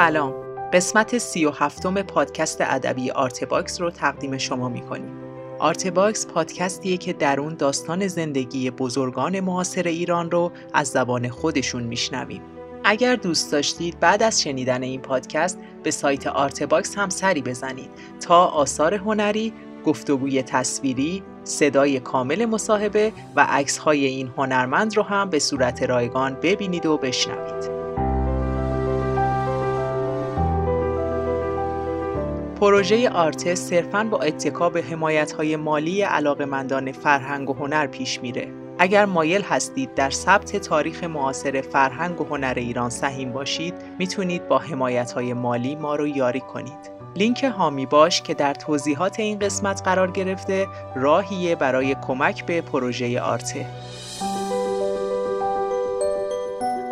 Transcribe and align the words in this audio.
سلام. 0.00 0.34
قسمت 0.72 1.18
سی 1.18 1.44
و 1.44 1.50
هفتم 1.50 2.02
پادکست 2.02 2.60
ادبی 2.60 3.10
آرتباکس 3.10 3.80
رو 3.80 3.90
تقدیم 3.90 4.38
شما 4.38 4.68
می‌کنیم. 4.68 5.12
آرتباکس 5.58 6.26
پادکستیه 6.26 6.96
که 6.96 7.12
در 7.12 7.40
اون 7.40 7.54
داستان 7.54 8.06
زندگی 8.06 8.70
بزرگان 8.70 9.40
معاصر 9.40 9.82
ایران 9.82 10.30
رو 10.30 10.52
از 10.74 10.88
زبان 10.88 11.28
خودشون 11.28 11.82
میشنویم. 11.82 12.42
اگر 12.84 13.16
دوست 13.16 13.52
داشتید 13.52 14.00
بعد 14.00 14.22
از 14.22 14.42
شنیدن 14.42 14.82
این 14.82 15.00
پادکست 15.00 15.58
به 15.82 15.90
سایت 15.90 16.26
آرتباکس 16.26 16.98
هم 16.98 17.08
سری 17.08 17.42
بزنید 17.42 17.90
تا 18.20 18.44
آثار 18.44 18.94
هنری 18.94 19.52
گفتگوی 19.84 20.42
تصویری، 20.42 21.22
صدای 21.44 22.00
کامل 22.00 22.44
مصاحبه 22.44 23.12
و 23.36 23.46
عکس‌های 23.48 24.06
این 24.06 24.30
هنرمند 24.36 24.96
رو 24.96 25.02
هم 25.02 25.30
به 25.30 25.38
صورت 25.38 25.82
رایگان 25.82 26.36
ببینید 26.42 26.86
و 26.86 26.96
بشنوید. 26.96 27.79
پروژه 32.60 33.10
آرتس 33.10 33.60
صرفاً 33.60 34.04
با 34.10 34.18
اتکا 34.18 34.70
به 34.70 34.82
حمایت‌های 34.82 35.56
مالی 35.56 36.02
علاقمندان 36.02 36.92
فرهنگ 36.92 37.50
و 37.50 37.54
هنر 37.54 37.86
پیش 37.86 38.20
میره. 38.20 38.48
اگر 38.78 39.04
مایل 39.04 39.42
هستید 39.42 39.94
در 39.94 40.10
ثبت 40.10 40.56
تاریخ 40.56 41.04
معاصر 41.04 41.60
فرهنگ 41.60 42.20
و 42.20 42.24
هنر 42.24 42.54
ایران 42.56 42.90
سهیم 42.90 43.32
باشید، 43.32 43.74
می‌تونید 43.98 44.48
با 44.48 44.58
حمایت‌های 44.58 45.32
مالی 45.32 45.76
ما 45.76 45.96
رو 45.96 46.06
یاری 46.06 46.40
کنید. 46.40 46.90
لینک 47.16 47.44
هامی 47.44 47.86
باش 47.86 48.22
که 48.22 48.34
در 48.34 48.54
توضیحات 48.54 49.20
این 49.20 49.38
قسمت 49.38 49.82
قرار 49.84 50.10
گرفته 50.10 50.66
راهیه 50.96 51.56
برای 51.56 51.96
کمک 52.06 52.46
به 52.46 52.60
پروژه 52.60 53.20
آرته 53.20 53.66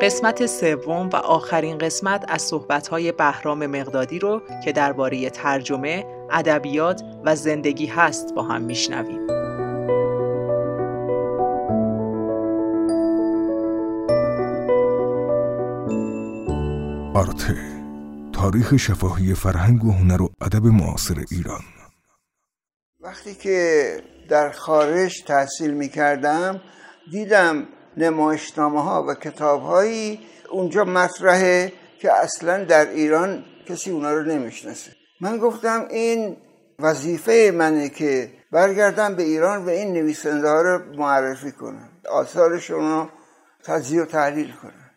قسمت 0.01 0.47
سوم 0.47 1.09
و 1.13 1.17
آخرین 1.17 1.79
قسمت 1.79 2.25
از 2.29 2.43
صحبت‌های 2.43 3.13
بهرام 3.13 3.67
مقدادی 3.67 4.19
رو 4.19 4.43
که 4.65 4.73
درباره 4.73 5.31
ترجمه، 5.31 6.07
ادبیات 6.31 7.03
و 7.25 7.37
زندگی 7.37 7.87
هست 7.87 8.35
با 8.35 8.43
هم 8.43 8.63
میشنویم. 8.63 9.27
آرته 17.15 17.57
تاریخ 18.33 18.77
شفاهی 18.77 19.35
فرهنگ 19.35 19.85
و 19.85 19.93
هنر 19.93 20.23
و 20.23 20.29
ادب 20.41 20.67
معاصر 20.67 21.25
ایران 21.31 21.63
وقتی 23.01 23.35
که 23.35 23.89
در 24.29 24.51
خارج 24.51 25.23
تحصیل 25.27 25.75
می 25.75 25.89
کردم 25.89 26.61
دیدم 27.13 27.69
نمایشنامه 27.99 28.83
ها 28.83 29.05
و 29.09 29.15
کتاب 29.15 29.63
هایی 29.63 30.21
اونجا 30.51 30.85
مطرحه 30.85 31.73
که 32.01 32.13
اصلا 32.13 32.65
در 32.65 32.91
ایران 32.91 33.45
کسی 33.69 33.91
اونا 33.91 34.13
رو 34.13 34.23
نمی‌شناسه. 34.23 34.93
من 35.21 35.39
گفتم 35.39 35.87
این 35.91 36.37
وظیفه 36.79 37.53
منه 37.55 37.89
که 37.89 38.31
برگردم 38.53 39.15
به 39.15 39.23
ایران 39.23 39.65
و 39.65 39.69
این 39.69 39.93
نویسنده 39.93 40.49
ها 40.49 40.63
رو 40.63 40.97
معرفی 40.97 41.53
کنم. 41.53 41.89
آثارشون 42.11 42.91
رو 42.91 43.09
تجزیه 43.65 44.03
و 44.03 44.05
تحلیل 44.05 44.53
کنم 44.63 44.91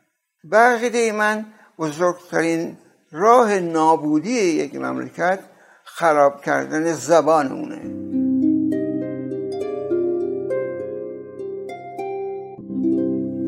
بقیده 0.52 1.12
من 1.12 1.46
بزرگترین 1.80 2.78
راه 3.12 3.60
نابودی 3.60 4.32
یک 4.32 4.76
مملکت 4.76 5.40
خراب 5.84 6.42
کردن 6.42 6.94
زبان 6.94 7.52
اونه. 7.52 8.11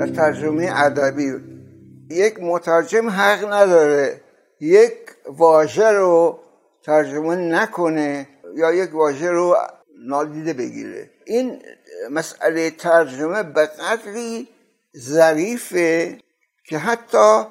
ترجمه 0.08 0.72
ادبی. 0.76 1.32
یک 2.10 2.40
مترجم 2.42 3.10
حق 3.10 3.54
نداره. 3.54 4.22
یک 4.60 4.94
واژه 5.28 5.90
رو 5.90 6.40
ترجمه 6.84 7.36
نکنه 7.36 8.28
یا 8.56 8.74
یک 8.74 8.96
واژه 8.96 9.32
رو 9.32 9.56
نادیده 10.08 10.54
بگیره. 10.54 11.10
این 11.26 11.62
مسئله 12.12 12.70
ترجمه 12.70 13.44
به 13.44 13.66
قدری 13.66 14.50
ظریفه 14.98 16.18
که 16.66 16.78
حتی 16.78 17.44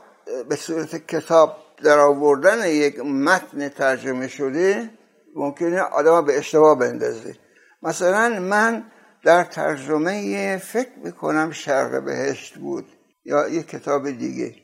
به 0.48 0.56
صورت 0.56 1.06
کتاب 1.06 1.56
در 1.84 1.98
آوردن 1.98 2.66
یک 2.66 3.00
متن 3.00 3.68
ترجمه 3.68 4.28
شده 4.28 4.90
ممکنه 5.34 5.80
آدم 5.80 6.24
به 6.24 6.38
اشتباه 6.38 6.78
بندازه. 6.78 7.34
مثلا 7.82 8.40
من 8.40 8.84
در 9.24 9.44
ترجمه 9.44 10.56
فکر 10.56 10.98
می‌کنم 11.04 11.50
شرق 11.50 12.04
بهشت 12.04 12.58
بود 12.58 12.86
یا 13.24 13.48
یک 13.48 13.68
کتاب 13.68 14.10
دیگه. 14.10 14.54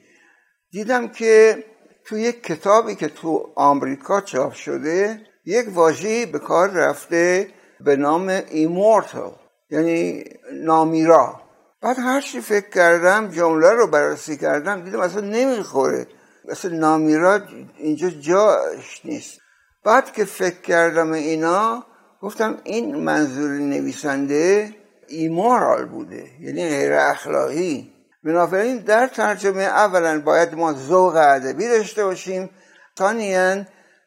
دیدم 0.70 1.08
که 1.08 1.64
تو 2.04 2.18
یک 2.18 2.42
کتابی 2.42 2.94
که 2.94 3.08
تو 3.08 3.52
آمریکا 3.56 4.20
چاپ 4.20 4.52
شده 4.52 5.20
یک 5.44 5.66
واژه 5.74 6.26
به 6.26 6.38
کار 6.38 6.70
رفته 6.70 7.48
به 7.80 7.96
نام 7.96 8.28
ایمورتال 8.28 9.36
یعنی 9.70 10.24
نامیرا. 10.52 11.40
بعد 11.82 11.98
هر 11.98 12.20
چی 12.20 12.40
فکر 12.40 12.70
کردم 12.70 13.30
جمله 13.30 13.70
رو 13.70 13.86
بررسی 13.86 14.36
کردم 14.36 14.84
دیدم 14.84 15.00
اصلا 15.00 15.20
نمی‌خوره. 15.20 16.06
مثل 16.44 16.74
نامیراد 16.74 17.48
اینجا 17.76 18.10
جاش 18.10 19.00
نیست. 19.04 19.40
بعد 19.84 20.12
که 20.12 20.24
فکر 20.24 20.60
کردم 20.60 21.12
اینا 21.12 21.86
گفتم 22.22 22.58
این 22.64 22.96
منظور 22.96 23.50
نویسنده 23.50 24.74
ایمورال 25.08 25.84
بوده 25.84 26.30
یعنی 26.40 26.68
غیر 26.68 26.92
اخلاقی. 26.92 27.92
بنابراین 28.24 28.76
در 28.78 29.06
ترجمه 29.06 29.62
اولا 29.62 30.20
باید 30.20 30.54
ما 30.54 30.72
ذوق 30.72 31.16
ادبی 31.16 31.68
داشته 31.68 32.04
باشیم 32.04 32.50
ثانیا 32.98 33.64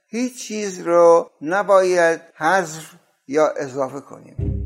هیچ 0.08 0.48
چیز 0.48 0.80
رو 0.80 1.30
نباید 1.42 2.22
حذف 2.36 2.92
یا 3.28 3.48
اضافه 3.48 4.00
کنیم. 4.00 4.66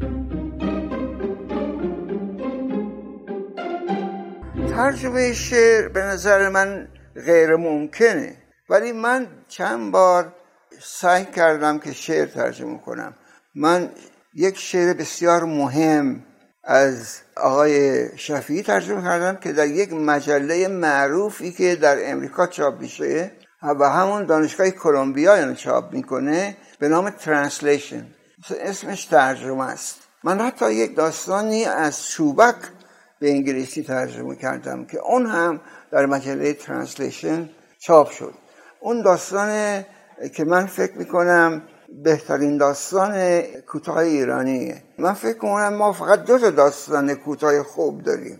ترجمه 4.69 5.33
شعر 5.33 5.88
به 5.88 6.01
نظر 6.01 6.50
من 6.50 6.88
غیر 7.25 7.56
ممکنه 7.56 8.38
ولی 8.69 8.91
من 8.91 9.27
چند 9.47 9.91
بار 9.91 10.33
سعی 10.81 11.25
کردم 11.25 11.79
که 11.79 11.94
شعر 11.94 12.25
ترجمه 12.25 12.77
کنم. 12.77 13.13
من 13.56 13.90
یک 14.34 14.58
شعر 14.58 14.94
بسیار 14.94 15.44
مهم 15.44 16.24
از 16.64 17.18
آقای 17.38 18.08
شفیعی 18.18 18.64
ترجمه 18.64 19.02
کردم 19.02 19.36
که 19.36 19.54
در 19.54 19.68
یک 19.68 19.94
مجله 19.94 20.68
معروفی 20.68 21.52
که 21.52 21.76
در 21.76 22.12
امریکا 22.12 22.48
چاپ 22.48 22.82
میشه 22.82 23.32
و 23.80 23.90
همون 23.90 24.26
دانشگاه 24.26 24.70
کلمبیا 24.70 25.38
یعنی 25.38 25.56
چاپ 25.56 25.94
می‌کنه 25.94 26.58
به 26.80 26.88
نام 26.88 27.10
Translation. 27.09 28.06
اسمش 28.60 29.06
ترجمه 29.06 29.64
است. 29.64 30.00
من 30.24 30.42
حتی 30.42 30.74
یک 30.74 30.96
داستانی 30.96 31.66
از 31.66 32.08
چوبک 32.08 32.56
به 33.20 33.30
انگلیسی 33.30 33.84
ترجمه 33.84 34.36
کردم 34.36 34.86
که 34.86 35.00
اون 35.00 35.26
هم 35.26 35.62
در 35.92 36.06
مجله 36.06 36.54
Translation 36.53 37.50
چاپ 37.80 38.12
شد. 38.12 38.34
اون 38.80 39.02
داستان 39.02 39.84
که 40.36 40.46
من 40.46 40.66
فکر 40.66 40.98
می‌کنم 40.98 41.62
بهترین 41.90 42.57
داستان 42.57 43.41
کوتاه 43.41 43.97
ایرانیه. 43.97 44.84
من 44.97 45.13
فکر 45.13 45.38
کنم 45.38 45.73
ما 45.73 45.94
فقط 45.94 46.23
دو 46.23 46.40
تا 46.40 46.50
داستان 46.50 47.16
کوتاه 47.16 47.63
خوب 47.63 48.03
داریم. 48.03 48.40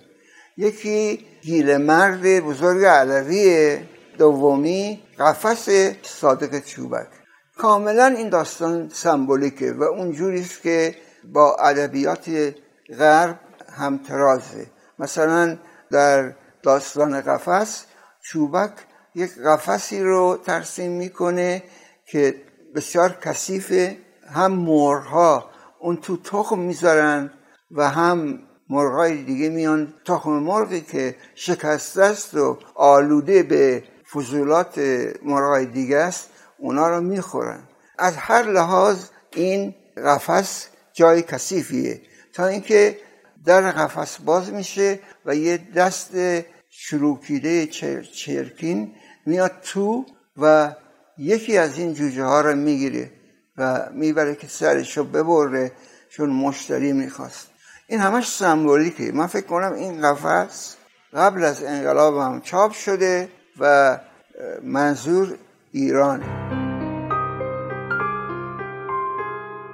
یکی 0.58 1.26
گیل 1.42 1.78
مرد 1.78 2.40
بزرگ 2.40 2.86
علوی 2.86 3.78
دومی 4.18 5.04
قفس 5.20 5.70
صادق 6.04 6.60
چوبک. 6.60 7.08
کاملا 7.58 8.06
این 8.06 8.30
داستان 8.30 8.90
سمبولیکه 8.94 9.74
و 9.74 9.84
اونجوری 9.84 10.42
است 10.42 10.62
که 10.62 10.96
با 11.34 11.56
ادبیات 11.56 12.54
غرب 13.00 13.40
همترازه 13.78 14.66
مثلا 15.00 15.58
در 15.92 16.34
داستان 16.64 17.22
قفس 17.22 17.86
چوبک 18.22 18.72
یک 19.16 19.32
قفسی 19.46 20.04
رو 20.04 20.40
ترسیم 20.46 20.92
می‌کنه 20.92 21.64
که 22.06 22.36
بسیار 22.76 23.18
کثیفه 23.22 23.98
هم 24.34 24.52
مرغها 24.52 25.50
اون 25.80 25.98
تو 25.98 26.18
تخم 26.18 26.60
می‌ذارن 26.60 27.32
و 27.72 27.90
هم 27.90 28.40
مرغای 28.70 29.24
دیگه 29.24 29.50
میان. 29.50 29.94
تخم 30.06 30.32
مرغی 30.32 30.82
که 30.82 31.16
شکسته 31.36 32.04
است 32.04 32.34
و 32.34 32.58
آلوده 32.76 33.44
به 33.44 33.84
فضولات 34.14 34.80
مرغای 35.24 35.66
دیگه 35.66 35.98
است 35.98 36.30
اونا 36.58 36.90
رو 36.90 37.02
می‌خورن. 37.02 37.64
از 37.98 38.18
هر 38.18 38.44
لحاظ 38.44 39.06
این 39.34 39.76
قفس 39.98 40.68
جای 40.94 41.22
کثیفیه. 41.22 42.02
تا 42.34 42.46
اینکه 42.46 42.98
در 43.46 43.72
قفس 43.72 44.18
باز 44.18 44.54
میشه 44.54 45.00
و 45.26 45.36
یه 45.36 45.60
دست 45.76 46.12
چروکیده 46.70 47.68
چرکین 48.14 48.96
میاد 49.26 49.52
تو 49.64 50.06
و 50.38 50.76
یکی 51.18 51.58
از 51.58 51.78
این 51.78 51.94
جوجه 51.94 52.24
ها 52.24 52.42
رو 52.42 52.56
می‌گیره 52.56 53.12
و 53.58 53.90
می‌بره 53.94 54.36
که 54.36 54.48
سرش 54.48 54.98
رو 54.98 55.04
ببره 55.04 55.72
چون 56.10 56.30
مشتری 56.30 56.94
می‌خواست. 56.94 57.48
این 57.88 58.00
همش 58.00 58.32
سمبولیکه. 58.32 59.12
من 59.12 59.28
فکر 59.28 59.46
کنم 59.46 59.74
این 59.74 60.02
قفس 60.02 60.76
قبل 61.14 61.44
از 61.44 61.64
انقلاب 61.64 62.18
هم 62.18 62.42
چاپ 62.42 62.72
شده 62.72 63.30
و 63.60 63.98
منظور 64.64 65.38
ایرانه. 65.72 66.26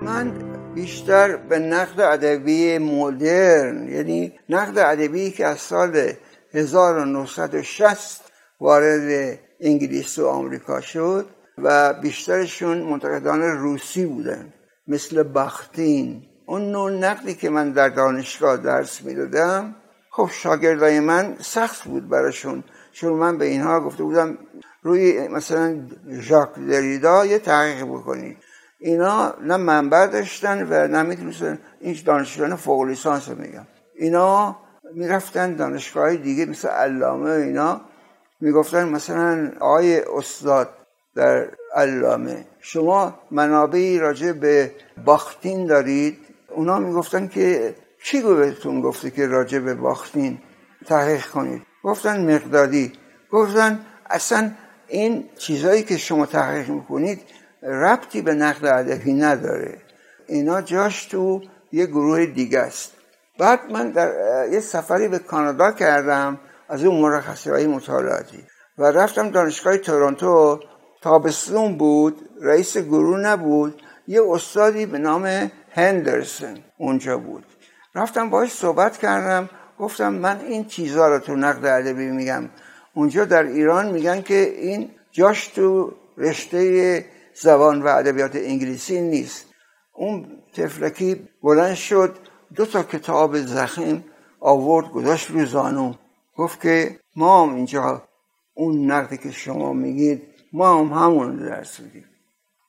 من 0.01 0.31
بیشتر 0.75 1.37
به 1.37 1.59
نقد 1.59 1.99
ادبی 1.99 2.77
مدرن 2.77 3.89
یعنی 3.89 4.39
نقد 4.49 4.77
ادبی 4.77 5.31
که 5.31 5.45
از 5.45 5.59
سال 5.59 6.13
1960 6.53 8.21
وارد 8.59 9.39
انگلیس 9.61 10.19
و 10.19 10.27
آمریکا 10.27 10.81
شد 10.81 11.25
و 11.57 11.93
بیشترشون 11.93 12.77
منتقدان 12.81 13.41
روسی 13.41 14.05
بودن 14.05 14.53
مثل 14.87 15.23
بختین. 15.23 16.23
اون 16.45 16.71
نوع 16.71 16.91
نقدی 16.91 17.33
که 17.33 17.49
من 17.49 17.71
در 17.71 17.89
دانشگاه 17.89 18.57
درس 18.57 19.01
می‌دادم 19.01 19.75
خب 20.11 20.29
شاگردای 20.33 20.99
من 20.99 21.35
سخت 21.39 21.83
بود 21.83 22.09
براشون. 22.09 22.63
چون 22.91 23.13
من 23.13 23.37
به 23.37 23.45
اینها 23.45 23.79
گفته 23.79 24.03
بودم 24.03 24.37
روی 24.83 25.27
مثلا 25.27 25.87
ژاک 26.09 26.49
دریدا 26.55 27.25
یه 27.25 27.39
تحقیق 27.39 27.83
بکنید 27.85 28.37
اینا 28.79 29.33
نه 29.41 29.57
منبع 29.57 30.07
داشتن 30.07 30.67
و 30.69 30.87
نه 30.87 31.03
می‌تونستن 31.03 31.59
این 31.79 31.97
دانشجویان 32.05 32.55
فوق 32.55 32.83
لیسانس 32.83 33.29
میگم. 33.29 33.67
اینا 33.95 34.57
می‌رفتن 34.93 35.55
دانشگاه 35.55 36.15
دیگه 36.15 36.45
مثل 36.45 36.67
علامه 36.67 37.29
اینا. 37.29 37.81
می‌گفتن 38.41 38.89
مثلا 38.89 39.51
آقای 39.59 39.99
استاد 39.99 40.69
در 41.15 41.47
علامه 41.75 42.45
شما 42.59 43.19
منابعی 43.31 43.99
راجع 43.99 44.31
به 44.31 44.71
باختین 45.05 45.65
دارید؟ 45.65 46.17
اونا 46.49 46.79
می‌گفتن 46.79 47.27
که 47.27 47.75
کی 48.03 48.21
بهتون 48.21 48.81
گفته 48.81 49.11
که 49.11 49.27
راجع 49.27 49.59
به 49.59 49.73
باختین 49.73 50.37
تحقیق 50.85 51.25
کنید؟ 51.25 51.61
گفتن 51.83 52.35
مقدادی. 52.35 52.93
گفتن 53.31 53.79
اصلا 54.09 54.51
این 54.87 55.29
چیزهایی 55.37 55.83
که 55.83 55.97
شما 55.97 56.25
تحقیق 56.25 56.69
می‌کنید 56.69 57.21
ربطی 57.63 58.21
به 58.21 58.33
نقد 58.33 58.65
ادبی 58.65 59.13
نداره. 59.13 59.77
اینا 60.27 60.61
جاش 60.61 61.05
تو 61.05 61.41
یه 61.71 61.85
گروه 61.85 62.25
دیگه 62.25 62.59
است. 62.59 62.91
بعد 63.39 63.71
من 63.71 63.89
در 63.89 64.11
یه 64.51 64.59
سفری 64.59 65.07
به 65.07 65.19
کانادا 65.19 65.71
کردم. 65.71 66.39
از 66.71 66.85
اون 66.85 67.01
مرخصی 67.01 67.49
های 67.49 67.67
مطالعاتی. 67.67 68.43
و 68.77 68.83
رفتم 68.83 69.29
دانشگاه 69.29 69.77
تورنتو 69.77 70.59
تابستون 71.01 71.77
بود 71.77 72.29
رئیس 72.41 72.77
گروه 72.77 73.19
نبود 73.19 73.81
یه 74.07 74.21
استادی 74.29 74.85
به 74.85 74.97
نام 74.97 75.51
هندرسون 75.71 76.57
اونجا 76.77 77.17
بود. 77.17 77.45
رفتم 77.95 78.29
باش 78.29 78.51
صحبت 78.51 78.97
کردم 78.97 79.49
گفتم 79.79 80.13
من 80.13 80.39
این 80.39 80.65
چیزها 80.65 81.07
رو 81.07 81.19
تو 81.19 81.35
نقد 81.35 81.65
ادبی 81.65 82.05
میگم. 82.05 82.49
اونجا 82.93 83.25
در 83.25 83.43
ایران 83.43 83.91
میگن 83.91 84.21
که 84.21 84.53
این 84.57 84.89
جاش 85.11 85.47
تو 85.47 85.93
رشته 86.17 87.05
زبان 87.33 87.81
و 87.81 87.87
ادبیات 87.87 88.35
انگلیسی 88.35 89.01
نیست. 89.01 89.45
اون 89.93 90.27
تفلکی 90.53 91.27
بلند 91.43 91.75
شد 91.75 92.15
دو 92.55 92.65
تا 92.65 92.83
کتاب 92.83 93.37
زخیم 93.37 94.05
آورد 94.39 94.91
گذاشت 94.91 95.31
رو 95.31 95.45
زانو. 95.45 95.93
گفت 96.37 96.61
که 96.61 96.99
ما 97.15 97.43
هم 97.43 97.55
اینجا 97.55 98.03
اون 98.53 98.91
نقدی 98.91 99.17
که 99.17 99.31
شما 99.31 99.73
میگید 99.73 100.21
ما 100.53 100.79
هم 100.79 101.03
همون 101.03 101.35
درس 101.35 101.79
میدیم. 101.79 102.05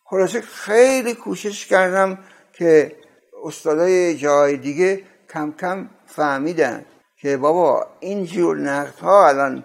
خلاصه 0.05 0.41
خیلی 0.41 1.15
کوشش 1.15 1.67
کردم 1.67 2.19
که 2.53 2.97
استادای 3.45 4.17
جای 4.17 4.57
دیگه 4.57 5.03
کم 5.33 5.53
کم 5.53 5.91
فهمیدن 6.07 6.85
که 7.17 7.37
بابا 7.37 7.87
اینجور 8.01 8.59
نقد 8.59 8.99
ها 8.99 9.29
الان 9.29 9.65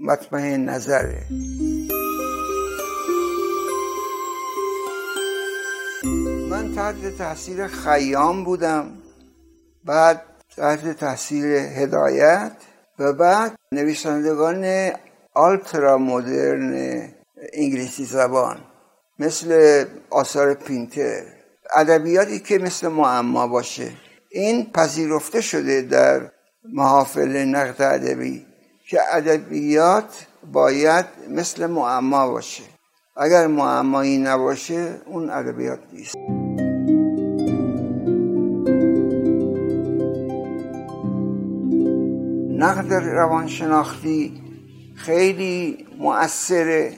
مطمئن 0.00 0.64
نظره. 0.64 1.22
من 6.50 6.74
تحت 6.74 7.18
تاثیر 7.18 7.66
خیام 7.66 8.44
بودم. 8.44 8.90
بعد 9.84 10.22
تحت 10.56 10.96
تاثیر 10.96 11.44
هدایت 11.56 12.52
و 12.98 13.12
بعد 13.12 13.54
نویسندگان 13.72 14.92
آلترا 15.34 15.98
مدرن 15.98 17.02
انگلیسی 17.52 18.04
زبان 18.04 18.58
مثل 19.18 19.84
آثار 20.10 20.54
پینتر 20.54 21.22
ادبیاتی 21.74 22.40
که 22.40 22.58
مثل 22.58 22.88
معما 22.88 23.46
باشه. 23.46 23.90
این 24.30 24.72
پذیرفته 24.72 25.40
شده 25.40 25.82
در 25.82 26.30
محافل 26.72 27.44
نقد 27.44 27.82
ادبی 27.82 28.46
که 28.90 29.00
ادبیات 29.12 30.26
باید 30.52 31.06
مثل 31.30 31.66
معما 31.66 32.28
باشه. 32.28 32.62
اگر 33.16 33.46
معمایی 33.46 34.18
نباشه 34.18 35.00
اون 35.06 35.30
ادبیات 35.30 35.80
نیست. 35.92 36.37
نقد 42.58 42.92
روانشناختی 42.92 44.42
خیلی 44.96 45.86
مؤثره 45.98 46.92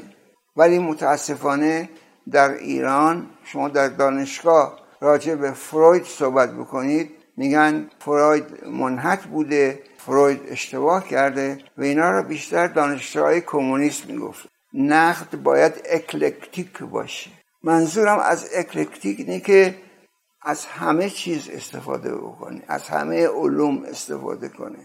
ولی 0.57 0.79
متاسفانه 0.79 1.89
در 2.31 2.51
ایران 2.51 3.27
شما 3.45 3.69
در 3.69 3.89
دانشگاه 3.89 4.81
راجع 5.01 5.35
به 5.35 5.51
فروید 5.51 6.05
صحبت 6.05 6.53
بکنید 6.53 7.11
میگن 7.37 7.91
فروید 7.99 8.65
منحط 8.67 9.23
بوده 9.23 9.83
فروید 9.99 10.41
اشتباه 10.49 11.09
کرده 11.09 11.59
و 11.79 11.83
اینا 11.83 12.11
رو 12.11 12.23
بیشتر 12.23 12.67
دانشجوهای 12.67 13.41
کمونیست 13.41 14.07
می‌گفت. 14.07 14.49
نقد 14.75 15.37
باید 15.37 15.73
اکلکتیک 15.91 16.79
باشه. 16.83 17.31
منظورم 17.62 18.19
از 18.19 18.49
اکلکتیک 18.55 19.19
اینه 19.19 19.41
که 19.41 19.75
از 20.43 20.67
همه 20.67 21.11
چیز 21.11 21.49
استفاده 21.51 22.17
بکنه 22.17 22.62
از 22.69 22.89
همه 22.89 23.27
علوم 23.27 23.85
استفاده 23.85 24.49
کنه. 24.49 24.79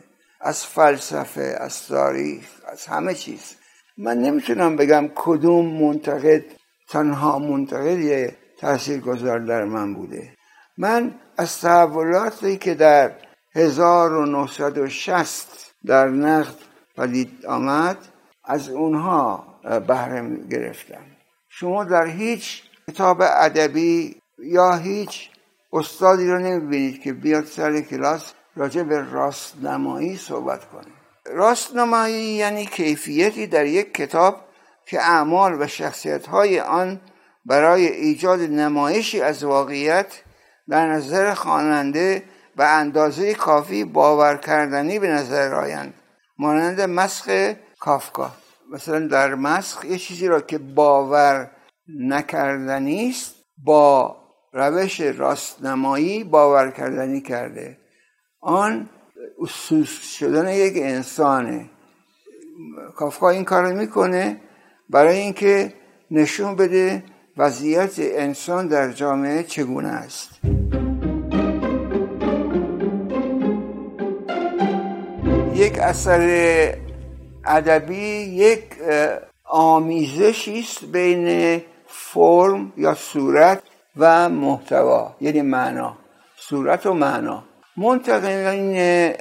از 0.45 0.65
فلسفه 0.65 1.57
از 1.59 1.87
تاریخ 1.87 2.45
از 2.71 2.85
همه 2.85 3.13
چیز. 3.13 3.55
من 3.97 4.17
نمی‌تونم 4.17 4.75
بگم 4.75 5.09
کدوم 5.15 5.65
منتقد 5.65 6.43
تنها 6.89 7.39
منتقد 7.39 8.33
تاثیر 8.59 8.99
گذار 8.99 9.39
در 9.39 9.63
من 9.63 9.93
بوده. 9.93 10.33
من 10.77 11.15
از 11.37 11.61
تحولاتی 11.61 12.57
که 12.57 12.75
در 12.75 13.11
1960 13.55 15.73
در 15.85 16.07
نقد 16.07 16.55
پدید 16.97 17.45
آمد 17.45 17.97
از 18.43 18.69
اونها 18.69 19.47
بهره 19.87 20.37
گرفتم. 20.51 21.05
شما 21.49 21.83
در 21.83 22.05
هیچ 22.05 22.63
کتاب 22.87 23.21
ادبی 23.21 24.15
یا 24.39 24.75
هیچ 24.75 25.29
استادی 25.73 26.27
رو 26.27 26.39
نمی‌بینید 26.39 27.01
که 27.01 27.13
بیاد 27.13 27.45
سر 27.45 27.81
کلاس 27.81 28.33
راجع 28.55 28.83
به 28.83 29.11
راستنمایی 29.11 30.17
صحبت 30.17 30.65
کنه 30.69 30.91
راستنمایی 31.25 32.23
یعنی 32.23 32.65
کیفیتی 32.65 33.47
در 33.47 33.65
یک 33.65 33.93
کتاب 33.93 34.41
که 34.85 35.01
اعمال 35.01 35.61
و 35.61 35.67
شخصیت 35.67 36.27
های 36.27 36.59
آن 36.59 37.01
برای 37.45 37.87
ایجاد 37.87 38.39
نمایشی 38.39 39.21
از 39.21 39.43
واقعیت 39.43 40.07
در 40.69 40.87
نظر 40.87 41.33
خواننده 41.33 42.23
به 42.55 42.65
اندازه 42.65 43.33
کافی 43.33 43.83
باور 43.83 44.37
کردنی 44.37 44.99
به 44.99 45.07
نظر 45.07 45.53
آیند. 45.53 45.93
مانند 46.37 46.81
مسخ 46.81 47.53
کافکا. 47.79 48.31
مثلا 48.71 49.07
در 49.07 49.35
مسخ 49.35 49.85
یه 49.85 49.97
چیزی 49.97 50.27
را 50.27 50.41
که 50.41 50.57
باور 50.57 51.51
نکردنی 51.87 53.09
است 53.09 53.35
با 53.57 54.17
روش 54.53 55.01
راستنمایی 55.01 56.23
باور 56.23 56.71
کردنی 56.71 57.21
کرده. 57.21 57.77
آن 58.45 58.89
اصوص 59.41 59.89
شدن 59.89 60.47
یک 60.49 60.73
انسانه. 60.77 61.69
کافکا 62.95 63.29
این 63.29 63.43
کار 63.43 63.73
می‌کنه 63.73 64.37
برای 64.89 65.17
اینکه 65.17 65.73
نشون 66.11 66.55
بده 66.55 67.03
وضعیت 67.37 67.93
انسان 67.99 68.67
در 68.67 68.91
جامعه 68.91 69.43
چگونه 69.43 69.87
است. 69.87 70.29
یک 75.55 75.79
اثر 75.79 76.77
ادبی 77.45 78.07
یک 78.45 78.63
آمیزشی 79.43 80.59
است 80.59 80.85
بین 80.85 81.61
فرم 81.87 82.73
یا 82.77 82.93
صورت 82.93 83.63
و 83.97 84.29
محتوا 84.29 85.15
یعنی 85.21 85.41
معنا. 85.41 85.97
صورت 86.35 86.85
و 86.85 86.93
معنا. 86.93 87.43
منتقدین 87.77 89.13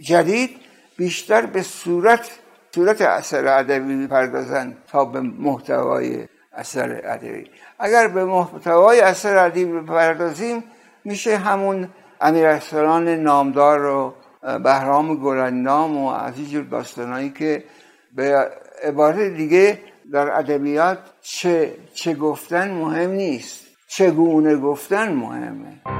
جدید 0.00 0.50
بیشتر 0.96 1.46
به 1.46 1.62
صورت 1.62 2.30
صورت 2.74 3.02
اثر 3.02 3.58
ادبی 3.58 3.94
می‌پردازند 3.94 4.76
تا 4.90 5.04
به 5.04 5.20
محتوای 5.20 6.28
اثر 6.52 7.00
ادبی. 7.04 7.50
اگر 7.78 8.08
به 8.08 8.24
محتوای 8.24 9.00
اثر 9.00 9.36
ادبی 9.36 9.64
بپردازیم 9.64 10.64
میشه 11.04 11.36
همون 11.36 11.88
امیرارسلان 12.20 13.08
نامدار 13.08 13.84
و 13.84 14.14
بهرام 14.42 15.16
گلندام 15.16 15.98
و 15.98 16.08
از 16.08 16.36
اینجور 16.36 16.64
داستانهایی 16.64 17.30
که 17.30 17.64
به 18.12 18.48
عبارت 18.84 19.18
دیگه 19.18 19.78
در 20.12 20.38
ادبیات 20.38 20.98
چه 21.22 21.74
چه 21.94 22.14
گفتن 22.14 22.70
مهم 22.70 23.10
نیست. 23.10 23.66
چگونه 23.88 24.56
گفتن 24.56 25.12
مهمه. 25.12 25.97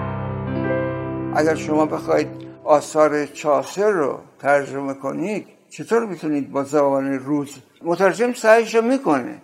اگر 1.38 1.54
شما 1.54 1.87
بخواید 1.87 2.28
آثار 2.64 3.26
چاسر 3.26 3.90
رو 3.90 4.21
ترجمه 4.38 4.95
کنید 4.95 5.47
چطور 5.71 6.07
می‌تونید 6.07 6.52
با 6.52 6.64
زبان 6.64 7.18
روز؟ 7.18 7.54
مترجم 7.83 8.33
سعیش 8.33 8.75
رو 8.75 8.83
می‌کنه. 8.83 9.42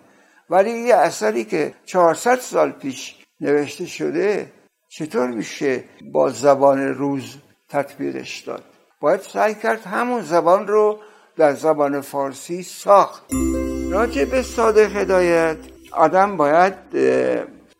ولی 0.49 0.71
یه 0.71 0.95
اثری 0.95 1.45
که 1.45 1.73
400 1.85 2.39
سال 2.39 2.71
پیش 2.71 3.15
نوشته 3.41 3.85
شده 3.85 4.51
چطور 4.89 5.27
میشه 5.27 5.83
با 6.11 6.29
زبان 6.29 6.79
روز 6.79 7.37
تطبیقش 7.69 8.39
داد؟ 8.39 8.63
باید 9.01 9.21
سعی 9.21 9.55
کرد 9.55 9.81
همون 9.81 10.21
زبان 10.21 10.67
رو 10.67 10.99
در 11.37 11.53
زبان 11.53 12.01
فارسی 12.01 12.63
ساخت. 12.63 13.23
راجع 13.89 14.25
به 14.25 14.41
صادق 14.41 14.95
هدایت 14.95 15.57
آدم 15.91 16.37
باید 16.37 16.73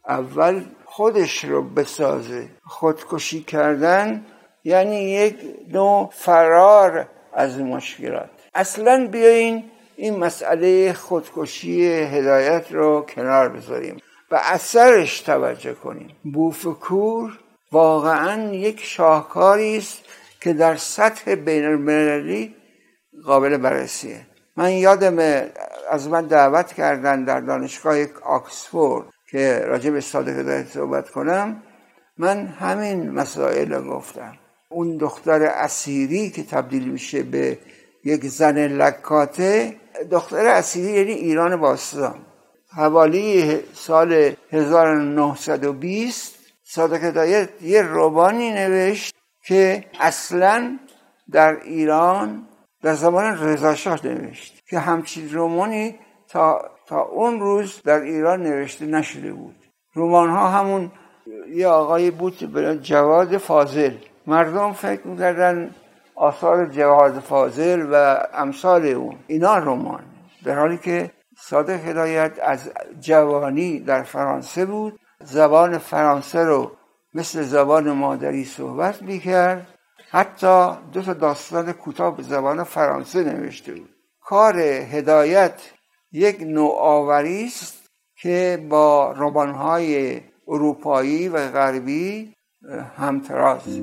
اول 0.07 0.63
خودش 0.95 1.45
رو 1.45 1.61
بسازه. 1.61 2.47
خودکشی 2.63 3.43
کردن 3.43 4.25
یعنی 4.63 4.95
یک 4.95 5.37
نوع 5.73 6.09
فرار 6.13 7.07
از 7.33 7.59
مشکلات. 7.59 8.29
اصلا 8.53 9.07
بیاین 9.11 9.63
این 9.95 10.19
مسئله 10.19 10.93
خودکشی 10.93 11.85
هدایت 11.87 12.71
رو 12.71 13.05
کنار 13.15 13.49
بذاریم 13.49 13.97
و 14.31 14.39
اثرش 14.43 15.21
توجه 15.21 15.73
کنیم. 15.73 16.15
بوفکور 16.33 17.39
واقعا 17.71 18.53
یک 18.53 18.83
شاهکاری 18.83 19.77
است 19.77 19.99
که 20.41 20.53
در 20.53 20.75
سطح 20.75 21.35
بین 21.35 21.65
المللی 21.65 22.55
قابل 23.25 23.57
بررسیه. 23.57 24.21
من 24.57 24.71
یادم 24.71 25.47
از 25.91 26.07
من 26.09 26.25
دعوت 26.25 26.73
کردن 26.73 27.23
در 27.23 27.39
دانشگاه 27.39 27.97
آکسفورد 28.23 29.14
که 29.31 29.59
راجع 29.65 29.89
به 29.89 30.01
صادق 30.01 30.39
هدایت 30.39 30.67
صحبت 30.67 31.09
کنم 31.09 31.63
من 32.17 32.47
همین 32.47 33.09
مسائل 33.11 33.73
رو 33.73 33.97
گفتم. 33.97 34.37
اون 34.69 34.97
دختر 34.97 35.43
اسیری 35.43 36.29
که 36.29 36.43
تبدیل 36.43 36.87
میشه 36.87 37.23
به 37.23 37.57
یک 38.03 38.25
زن 38.25 38.67
لکاته 38.67 39.75
دختر 40.11 40.47
اسیری 40.47 40.91
یعنی 40.97 41.11
ایران 41.11 41.55
باستان. 41.55 42.15
حوالی 42.75 43.59
سال 43.73 44.33
1920 44.51 46.35
صادق 46.63 47.03
هدایت 47.03 47.49
یه 47.61 47.81
روبانی 47.81 48.51
نوشت 48.51 49.15
که 49.43 49.85
اصلا 49.99 50.79
در 51.31 51.61
ایران 51.61 52.47
در 52.81 52.93
زمان 52.93 53.39
رضاشاه 53.43 54.07
نوشت 54.07 54.63
که 54.69 54.79
همچین 54.79 55.33
رومانی 55.33 55.99
تا, 56.27 56.71
تا 56.87 57.01
اون 57.01 57.39
روز 57.39 57.81
در 57.83 58.01
ایران 58.01 58.43
نوشته 58.43 58.85
نشده 58.85 59.33
بود. 59.33 59.55
رومان 59.93 60.29
ها 60.29 60.47
همون 60.49 60.91
یه 61.53 61.67
آقای 61.67 62.11
بود 62.11 62.51
به 62.53 62.77
جواد 62.77 63.37
فاضل. 63.37 63.93
مردم 64.27 64.73
فکر 64.73 65.07
می‌کردن 65.07 65.75
آثار 66.15 66.65
جواد 66.65 67.19
فاضل 67.19 67.87
و 67.91 68.17
امثال 68.33 68.85
اون. 68.85 69.15
اینا 69.27 69.57
رمان. 69.57 70.03
در 70.43 70.59
حالی 70.59 70.77
که 70.77 71.11
صادق 71.37 71.87
هدایت 71.87 72.31
از 72.41 72.71
جوانی 72.99 73.79
در 73.79 74.03
فرانسه 74.03 74.65
بود. 74.65 74.99
زبان 75.23 75.77
فرانسه 75.77 76.43
رو 76.43 76.71
مثل 77.13 77.41
زبان 77.41 77.91
مادری 77.91 78.45
صحبت 78.45 79.01
می‌کرد. 79.01 79.67
حتی 80.09 80.69
دو 80.93 81.01
تا 81.01 81.13
داستان 81.13 81.71
کوتاه 81.71 82.17
به 82.17 82.23
زبان 82.23 82.63
فرانسه 82.63 83.23
نوشته 83.23 83.71
بود. 83.73 83.89
کار 84.21 84.59
هدایت 84.59 85.61
یک 86.11 86.41
نوآوری 86.41 87.45
است 87.45 87.85
که 88.21 88.65
با 88.69 89.11
رمان‌های 89.11 90.21
اروپایی 90.47 91.27
و 91.29 91.51
غربی 91.51 92.33
همتراز 92.97 93.79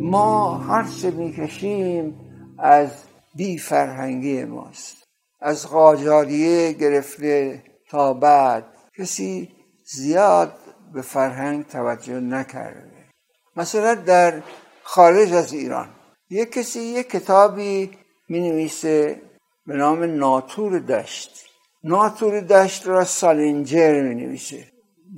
ما 0.00 0.58
هر 0.58 0.88
چه 0.88 1.10
می‌کشیم 1.10 2.20
از 2.58 2.90
بی 3.34 3.58
فرهنگی 3.58 4.44
ماست. 4.44 4.96
از 5.40 5.66
قاجاریه 5.68 6.72
گرفته 6.72 7.62
تا 7.90 8.14
بعد 8.14 8.64
کسی 8.98 9.48
زیاد 9.84 10.52
به 10.94 11.02
فرهنگ 11.02 11.66
توجه 11.66 12.20
نکرده. 12.20 13.08
مثلا 13.56 13.94
در 13.94 14.42
خارج 14.82 15.32
از 15.32 15.52
ایران 15.52 15.88
یک 16.30 16.52
کسی 16.52 16.80
یک 16.80 17.10
کتابی 17.10 17.90
می 18.28 18.40
نویسه 18.40 19.22
به 19.66 19.76
نام 19.76 20.02
ناتور 20.04 20.78
دشت. 20.78 21.46
ناتور 21.84 22.40
دشت 22.40 22.86
را 22.86 23.04
سالینجر 23.04 24.02
می 24.02 24.14
نویسه 24.14 24.66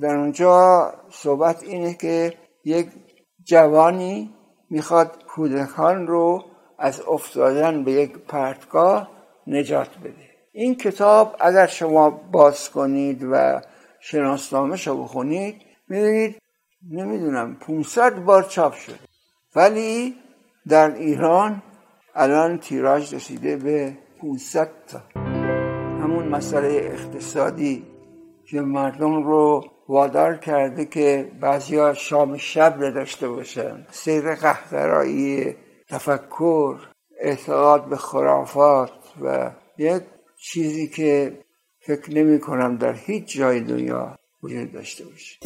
در 0.01 0.15
اونجا 0.15 0.93
صحبت 1.11 1.63
اینه 1.63 1.93
که 1.93 2.33
یک 2.65 2.87
جوانی 3.43 4.33
می‌خواد 4.69 5.23
کودکان 5.23 6.07
رو 6.07 6.43
از 6.79 7.01
افتادن 7.01 7.83
به 7.83 7.91
یک 7.91 8.17
پرتگاه 8.17 9.09
نجات 9.47 9.97
بده. 9.97 10.29
این 10.51 10.75
کتاب 10.75 11.35
اگر 11.39 11.67
شما 11.67 12.09
باز 12.09 12.69
کنید 12.69 13.27
و 13.31 13.61
شناسنامه 13.99 14.83
رو 14.85 15.03
بخونید 15.03 15.61
می‌بینید 15.89 16.41
نمی‌دونم 16.91 17.55
500 17.55 18.15
بار 18.15 18.43
چاپ 18.43 18.73
شده. 18.73 18.99
ولی 19.55 20.15
در 20.67 20.95
ایران 20.95 21.63
الان 22.15 22.57
تیراژ 22.57 23.13
رسیده 23.13 23.57
به 23.57 23.97
500 24.21 24.69
تا. 24.87 25.01
همون 26.01 26.27
مسئله 26.27 26.67
اقتصادی 26.67 27.85
که 28.45 28.61
مردم 28.61 29.23
رو 29.23 29.63
وادار 29.89 30.37
کرده 30.37 30.85
که 30.85 31.31
بعضیا 31.41 31.93
شام 31.93 32.37
شب 32.37 32.79
داشته 32.79 33.29
باشن. 33.29 33.87
سیر 33.91 34.35
قهدرایی 34.35 35.55
تفکر 35.89 36.75
اعتقاد 37.19 37.89
به 37.89 37.95
خرافات 37.95 38.91
و 39.21 39.51
یک 39.77 40.03
چیزی 40.37 40.87
که 40.87 41.39
فکر 41.79 42.13
نمی 42.13 42.39
کنم 42.39 42.77
در 42.77 42.93
هیچ 42.93 43.37
جای 43.37 43.59
دنیا 43.59 44.19
وجود 44.43 44.71
داشته 44.71 45.05
باشه. 45.05 45.39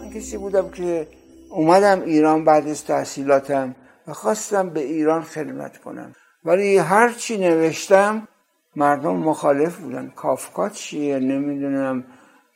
من 0.00 0.10
کسی 0.10 0.38
بودم 0.38 0.70
که 0.70 1.06
اومدم 1.54 2.02
ایران 2.02 2.44
بعد 2.44 2.68
از 2.68 2.84
تحصیلاتم 2.84 3.74
و 4.06 4.12
خواستم 4.12 4.70
به 4.70 4.80
ایران 4.80 5.22
خدمت 5.22 5.78
کنم. 5.78 6.12
ولی 6.44 6.78
هر 6.78 7.12
چی 7.12 7.38
نوشتم 7.38 8.28
مردم 8.76 9.16
مخالف 9.16 9.76
بودن. 9.76 10.12
کافکا 10.16 10.68
چیه؟ 10.68 11.18
نمی‌دونم. 11.18 12.04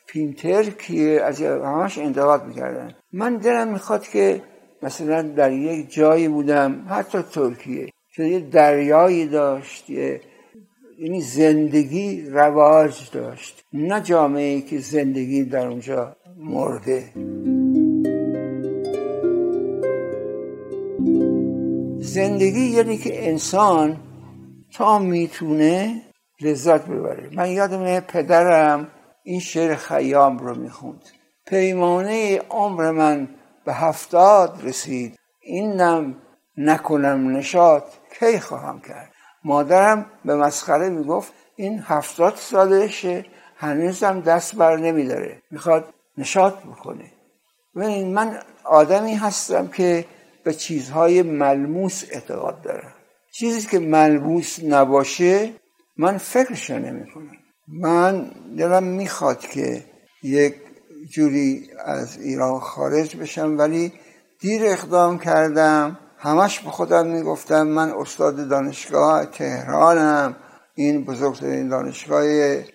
پینتر 0.06 0.62
کیه؟ 0.62 1.22
از 1.22 1.42
همش 1.42 1.98
انتقاد 1.98 2.46
می‌کردن. 2.46 2.94
من 3.12 3.36
دلم 3.36 3.68
می‌خواد 3.68 4.08
که 4.08 4.42
مثلا 4.82 5.22
در 5.22 5.52
یک 5.52 5.92
جایی 5.92 6.28
بودم 6.28 6.86
حتی 6.90 7.22
ترکیه 7.22 7.88
که 8.14 8.22
یه 8.24 8.40
دریایی 8.40 9.26
داشت 9.26 9.90
یه 9.90 10.20
یعنی 10.98 11.20
زندگی 11.20 12.30
رواج 12.30 13.10
داشت. 13.12 13.64
نه 13.72 14.00
جامعه 14.00 14.60
که 14.60 14.78
زندگی 14.78 15.44
در 15.44 15.66
اونجا 15.66 16.16
مرده. 16.36 17.04
زندگی 22.18 22.66
یعنی 22.66 22.98
که 22.98 23.28
انسان 23.28 23.96
تا 24.74 24.98
می‌تونه 24.98 26.02
لذت 26.40 26.86
ببره. 26.86 27.28
من 27.32 27.50
یادم 27.50 28.00
پدرم 28.00 28.88
این 29.24 29.40
شعر 29.40 29.74
خیام 29.74 30.38
رو 30.38 30.54
می‌خوند. 30.54 31.02
پیمانه 31.46 32.38
عمر 32.50 32.90
من 32.90 33.28
به 33.64 33.74
هفتاد 33.74 34.60
رسید. 34.62 35.18
اینم 35.42 36.16
نکنم 36.56 37.36
نشاد 37.36 37.84
کی 38.20 38.40
خواهم 38.40 38.80
کرد؟ 38.80 39.12
مادرم 39.44 40.06
به 40.24 40.36
مسخره 40.36 40.88
می‌گفت 40.88 41.32
این 41.56 41.82
هفتاد 41.84 42.34
سالشه 42.36 43.24
هنوزم 43.56 44.20
دست 44.20 44.56
بر 44.56 44.76
نمیداره. 44.76 45.42
می‌خواد 45.50 45.84
نشاط 46.18 46.54
بکنه. 46.54 47.12
و 47.74 47.88
من 47.88 48.38
آدمی 48.64 49.14
هستم 49.14 49.66
که 49.68 50.04
به 50.48 50.54
چیزهای 50.54 51.22
ملموس 51.22 52.04
اعتقاد 52.10 52.62
دارم. 52.62 52.92
چیزی 53.32 53.68
که 53.68 53.78
ملموس 53.78 54.58
نباشه 54.64 55.52
من 55.96 56.18
فکرش 56.18 56.70
نمی 56.70 57.06
کنم 57.14 57.36
من 57.68 58.30
دلم 58.58 58.84
می‌خواد 58.84 59.40
که 59.40 59.84
یک 60.22 60.54
جوری 61.10 61.70
از 61.84 62.16
ایران 62.16 62.60
خارج 62.60 63.16
بشم 63.16 63.58
ولی 63.58 63.92
دیر 64.40 64.62
اقدام 64.64 65.18
کردم. 65.18 65.98
همش 66.18 66.60
به 66.60 66.70
خودم 66.70 67.06
می‌گفتم 67.06 67.62
من 67.62 67.90
استاد 67.90 68.48
دانشگاه 68.48 69.26
تهرانم. 69.26 70.36
این 70.74 71.04
بزرگترین 71.04 71.68
دانشگاه 71.68 72.22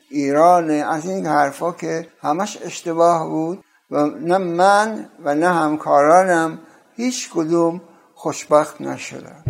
ایرانه. 0.10 0.74
از 0.74 1.06
این 1.10 1.26
حرفا 1.26 1.72
که 1.72 2.08
همش 2.22 2.58
اشتباه 2.66 3.28
بود 3.30 3.64
و 3.92 4.06
نه 4.06 4.38
من 4.38 5.10
و 5.24 5.36
نه 5.36 5.54
همکارانم 5.54 6.60
هیچ 6.96 7.30
کدوم 7.34 7.82
خوشبخت 8.14 8.82
نشدم 8.82 9.44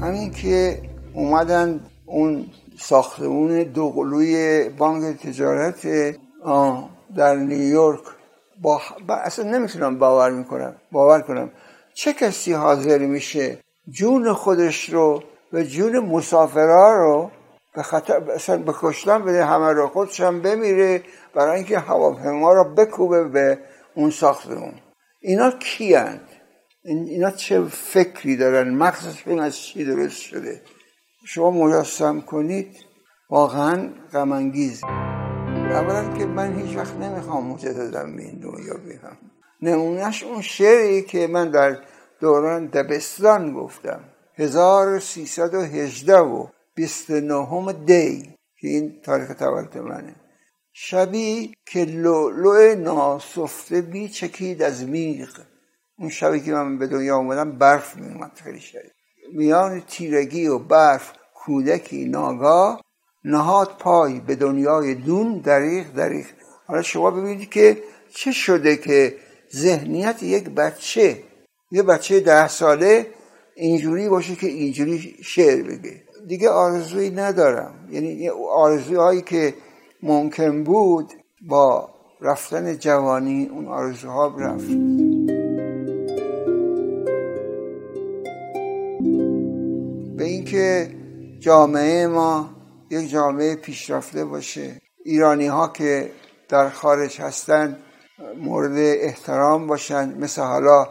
همین 0.00 0.30
که 0.30 0.82
اومدن 1.14 1.80
اون 2.06 2.46
ساختمون 2.78 3.62
دوقلوی 3.62 4.68
بانک 4.68 5.16
تجارت 5.16 5.86
در 7.16 7.36
نیویورک 7.36 8.00
با 8.62 8.80
اصلا 9.08 9.50
نمی‌تونم 9.50 9.98
باور 9.98 10.30
می‌کنم 10.30 10.76
باور 10.92 11.20
کنم 11.20 11.50
چه 11.94 12.12
کسی 12.12 12.52
حاضر 12.52 12.98
میشه 12.98 13.58
جون 13.88 14.32
خودش 14.32 14.90
رو 14.90 15.22
و 15.52 15.62
جون 15.62 15.98
مسافرها 15.98 16.92
رو 16.92 17.30
به 17.74 17.82
خطر 17.82 18.30
اصلا 18.30 18.56
به 18.56 18.72
کشتن 18.80 19.24
بده 19.24 19.44
همه 19.44 19.72
رو 19.72 19.88
خودش 19.88 20.20
هم 20.20 20.42
بمیره 20.42 21.02
برای 21.34 21.56
اینکه 21.56 21.78
هواپیما 21.78 22.52
رو 22.52 22.64
بکوبه 22.64 23.24
به 23.24 23.58
اون 23.94 24.10
ساختمون. 24.10 24.74
اینا 25.24 25.50
کیند 25.50 26.20
اینا 26.84 27.30
چه 27.30 27.64
فکری 27.64 28.36
دارن؟ 28.36 28.74
مغزشون 28.74 29.38
از 29.38 29.56
چی 29.56 29.84
درست 29.84 30.16
شده؟ 30.16 30.62
شما 31.26 31.50
مجسم 31.50 32.20
کنید 32.20 32.76
واقعا 33.30 33.90
غمانگیز. 34.12 34.84
اولا 34.84 36.18
که 36.18 36.26
من 36.26 36.58
هیچ 36.58 36.76
وقت 36.76 36.96
نمی‌خوام 36.96 37.46
مجددم 37.46 38.16
به 38.16 38.22
این 38.22 38.40
دنیا 38.40 38.74
بیام. 38.74 39.18
نمونهش 39.62 40.22
اون 40.22 40.42
شعری 40.42 41.02
که 41.02 41.26
من 41.26 41.50
در 41.50 41.76
دوران 42.20 42.66
دبستان 42.66 43.52
گفتم. 43.52 44.00
1318 44.34 46.18
و 46.18 46.46
29 46.74 47.72
دی 47.72 48.22
که 48.60 48.68
این 48.68 49.00
تاریخ 49.04 49.34
تولد 49.34 49.78
منه. 49.78 50.16
شبی 50.72 51.54
که 51.66 51.84
لؤلؤ 51.84 52.74
ناسفته 52.74 53.80
بی 53.80 54.08
چکید 54.08 54.62
از 54.62 54.84
میغ. 54.84 55.40
اون 55.98 56.08
شبی 56.08 56.40
که 56.40 56.52
من 56.52 56.78
به 56.78 56.86
دنیا 56.86 57.16
اومدم 57.16 57.52
برف 57.52 57.96
میومد 57.96 58.32
خیلی 58.44 58.60
شدید 58.60 58.92
میان 59.32 59.80
تیرگی 59.80 60.46
و 60.46 60.58
برف 60.58 61.12
کودکی 61.34 62.04
ناگاه 62.04 62.80
نهاد 63.24 63.76
پای 63.78 64.20
به 64.20 64.34
دنیای 64.34 64.94
دون 64.94 65.38
دریغ 65.38 65.92
دریغ. 65.92 66.26
حالا 66.66 66.82
شما 66.82 67.10
ببینید 67.10 67.50
که 67.50 67.82
چه 68.14 68.32
شده 68.32 68.76
که 68.76 69.16
ذهنیت 69.54 70.22
یک 70.22 70.48
بچه 70.48 71.22
یه 71.70 71.82
بچه 71.82 72.20
ده 72.20 72.48
ساله 72.48 73.06
اینجوری 73.56 74.08
باشه 74.08 74.36
که 74.36 74.46
اینجوری 74.46 75.16
شعر 75.24 75.62
بگه. 75.62 76.02
دیگه 76.28 76.50
آرزویی 76.50 77.10
ندارم. 77.10 77.88
یعنی 77.90 78.28
آرزوهایی 78.28 79.22
که 79.22 79.54
ممکن 80.02 80.64
بود 80.64 81.12
با 81.48 81.88
رفتن 82.20 82.76
جوانی 82.76 83.46
اون 83.46 83.68
آرزوها 83.68 84.36
رفت 84.38 84.68
به 90.16 90.24
اینکه 90.24 90.94
جامعه 91.40 92.06
ما 92.06 92.50
یک 92.90 93.10
جامعه 93.10 93.56
پیشرفته 93.56 94.24
باشه. 94.24 94.80
ایرانی 95.04 95.46
ها 95.46 95.68
که 95.68 96.10
در 96.48 96.68
خارج 96.68 97.20
هستن 97.20 97.76
مورد 98.36 98.78
احترام 98.78 99.66
باشن. 99.66 100.18
مثل 100.18 100.42
حالا 100.42 100.86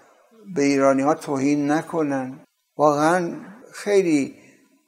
به 0.55 0.63
ایرانی 0.63 1.01
ها 1.01 1.13
توهین 1.13 1.71
نکنن. 1.71 2.39
واقعا 2.77 3.35
خیلی 3.73 4.35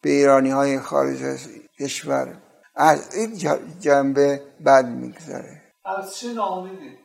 به 0.01 0.09
ایرانی 0.09 0.49
های 0.49 0.79
خارج 0.79 1.23
از 1.23 1.47
کشور 1.79 2.42
از 2.75 3.15
این 3.15 3.57
جنبه 3.79 4.41
بد 4.65 4.85
میگذره 4.85 5.61
از 5.85 6.17
چه 6.17 6.33
نامیدی؟ 6.33 6.97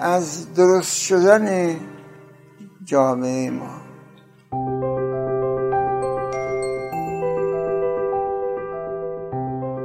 از 0.00 0.54
درست 0.54 0.96
شدن 0.96 1.76
جامعه 2.84 3.50
ما 3.50 3.80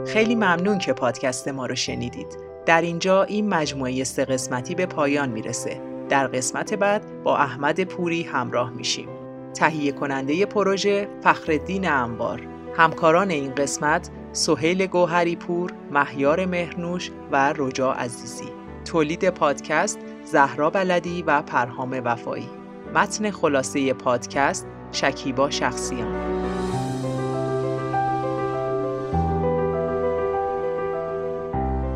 خیلی 0.08 0.36
ممنون 0.36 0.78
که 0.78 0.94
پادکست 0.94 1.48
ما 1.48 1.66
رو 1.66 1.76
شنیدید. 1.76 2.38
در 2.66 2.82
اینجا 2.82 3.24
این 3.24 3.50
مجموعه 3.50 4.04
سه 4.04 4.26
قسمتی 4.26 4.76
به 4.76 4.86
پایان 4.86 5.30
می‌رسه. 5.30 5.82
در 6.10 6.28
قسمت 6.28 6.74
بعد 6.74 7.24
با 7.24 7.38
احمد 7.38 7.84
پوری 7.84 8.24
همراه 8.24 8.70
میشیم. 8.70 9.10
تهیه 9.54 9.92
کننده 9.92 10.46
پروژه 10.46 11.08
فخردین 11.24 11.90
انبار. 11.90 12.48
همکاران 12.78 13.30
این 13.30 13.56
قسمت 13.56 14.10
سهیل 14.36 14.88
گوهری 14.88 15.36
پور، 15.36 15.72
مهیار 15.92 16.46
مهرنوش 16.46 17.12
و 17.32 17.54
رجا 17.58 17.94
عزیزی. 17.94 18.50
تولید 18.86 19.30
پادکست 19.30 20.00
زهرا 20.26 20.70
بلدی 20.70 21.24
و 21.28 21.42
پرهام 21.42 22.02
وفایی. 22.06 22.50
متن 22.96 23.32
خلاصه 23.32 23.94
پادکست 23.94 24.68
شکیبا 24.92 25.50
شخصیان. 25.50 26.34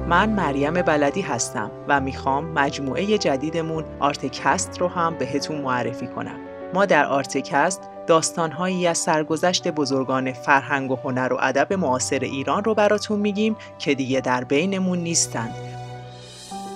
من 0.07 0.29
مریم 0.29 0.73
بلدی 0.73 1.21
هستم 1.21 1.71
و 1.87 1.99
می‌خوام 2.01 2.45
مجموعه 2.45 3.17
جدیدمون 3.17 3.83
آرتکست 3.99 4.81
رو 4.81 4.87
هم 4.87 5.15
بهتون 5.17 5.61
معرفی 5.61 6.07
کنم. 6.07 6.39
ما 6.73 6.85
در 6.85 7.05
آرتکست 7.05 7.89
داستانهایی 8.07 8.87
از 8.87 8.97
سرگذشت 8.97 9.67
بزرگان 9.67 10.33
فرهنگ 10.33 10.91
و 10.91 10.95
هنر 10.95 11.33
و 11.33 11.37
ادب 11.41 11.73
معاصر 11.73 12.19
ایران 12.19 12.63
رو 12.63 12.73
براتون 12.73 13.19
میگیم 13.19 13.55
که 13.79 13.95
دیگه 13.95 14.21
در 14.21 14.43
بینمون 14.43 14.99
نیستند. 14.99 15.55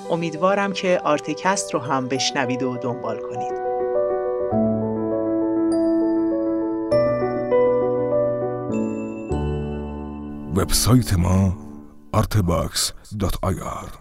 امیدوارم 0.10 0.74
که 0.74 1.02
آرتکست 1.04 1.74
رو 1.74 1.80
هم 1.80 2.08
بشنوید 2.08 2.64
و 2.64 2.78
دنبال 2.78 3.20
کنید. 3.20 3.62
وبسایت 10.56 11.14
ما 11.14 11.58
artbox.ir 12.14 13.92